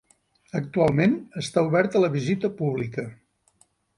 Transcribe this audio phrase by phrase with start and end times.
[0.59, 3.07] Actualment està obert a la visita pública.